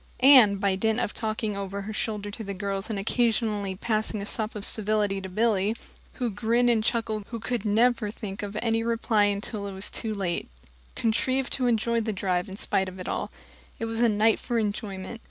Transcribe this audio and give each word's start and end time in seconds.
Anne, 0.21 0.55
by 0.55 0.73
dint 0.75 0.99
of 0.99 1.13
talking 1.13 1.55
over 1.55 1.83
her 1.83 1.93
shoulder 1.93 2.31
to 2.31 2.43
the 2.43 2.55
girls 2.55 2.89
and 2.89 2.97
occasionally 2.97 3.75
passing 3.75 4.19
a 4.19 4.25
sop 4.25 4.55
of 4.55 4.65
civility 4.65 5.21
to 5.21 5.29
Billy 5.29 5.75
who 6.13 6.31
grinned 6.31 6.71
and 6.71 6.83
chuckled 6.83 7.23
and 7.31 7.65
never 7.65 8.07
could 8.07 8.15
think 8.15 8.41
of 8.41 8.57
any 8.63 8.81
reply 8.81 9.25
until 9.25 9.67
it 9.67 9.73
was 9.73 9.91
too 9.91 10.15
late 10.15 10.49
contrived 10.95 11.53
to 11.53 11.67
enjoy 11.67 12.01
the 12.01 12.11
drive 12.11 12.49
in 12.49 12.57
spite 12.57 12.89
of 12.89 12.99
all. 13.07 13.29
It 13.77 13.85
was 13.85 14.01
a 14.01 14.09
night 14.09 14.39
for 14.39 14.57
enjoyment. 14.57 15.19